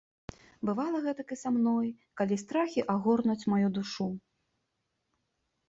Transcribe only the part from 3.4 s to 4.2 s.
маю душу.